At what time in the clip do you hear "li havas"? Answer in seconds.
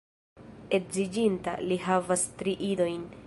1.71-2.27